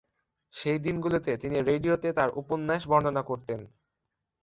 সেই 0.53 0.79
দিনগুলিতে 0.79 1.31
তিনি 1.37 1.57
রেডিওতে 1.61 2.09
তাঁর 2.13 2.29
উপন্যাস 2.35 2.81
বর্ণনা 2.87 3.21
করতেন। 3.21 3.59